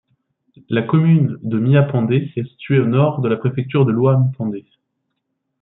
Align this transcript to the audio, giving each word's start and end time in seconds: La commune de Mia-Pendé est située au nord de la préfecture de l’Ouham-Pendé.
La 0.67 0.81
commune 0.81 1.37
de 1.43 1.59
Mia-Pendé 1.59 2.33
est 2.35 2.43
située 2.47 2.79
au 2.79 2.87
nord 2.87 3.21
de 3.21 3.29
la 3.29 3.37
préfecture 3.37 3.85
de 3.85 3.91
l’Ouham-Pendé. 3.91 4.65